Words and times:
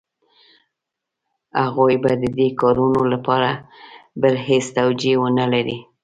هغوی 1.63 1.95
به 2.03 2.11
د 2.23 2.25
دې 2.37 2.47
کارونو 2.61 3.01
لپاره 3.13 3.49
بله 4.21 4.39
هېڅ 4.47 4.65
توجیه 4.77 5.15
ونه 5.19 5.45
لري. 5.53 5.77